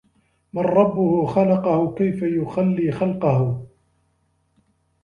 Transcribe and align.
مَنْ 0.53 0.63
رَبُّهُ 0.63 1.25
خَلَقَهُ 1.25 1.95
كَيْفَ 1.95 2.23
يُخَلِّي 2.23 2.91
خَلْقَهُ 2.91 3.65